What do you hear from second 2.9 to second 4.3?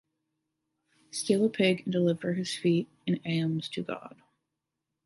in alms to god.